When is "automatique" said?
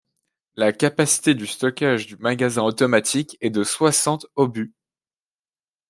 2.63-3.37